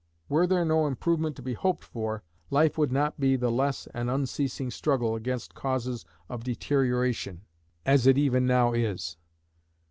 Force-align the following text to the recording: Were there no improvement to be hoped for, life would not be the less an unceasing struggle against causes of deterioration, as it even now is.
Were 0.29 0.47
there 0.47 0.65
no 0.65 0.87
improvement 0.87 1.35
to 1.35 1.43
be 1.43 1.53
hoped 1.53 1.83
for, 1.83 2.23
life 2.49 2.75
would 2.75 2.91
not 2.91 3.19
be 3.19 3.35
the 3.35 3.51
less 3.51 3.85
an 3.93 4.09
unceasing 4.09 4.71
struggle 4.71 5.13
against 5.15 5.53
causes 5.53 6.05
of 6.27 6.43
deterioration, 6.43 7.43
as 7.85 8.07
it 8.07 8.17
even 8.17 8.47
now 8.47 8.73
is. 8.73 9.17